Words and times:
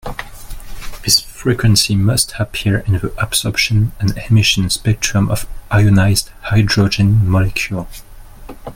This 1.05 1.19
frequency 1.19 1.93
must 1.95 2.33
appear 2.39 2.79
in 2.79 2.93
the 2.93 3.13
absorption 3.21 3.91
and 3.99 4.17
emission 4.31 4.67
spectrum 4.71 5.29
of 5.29 5.45
ionized 5.69 6.29
hydrogen 6.41 7.29
molecule. 7.29 7.87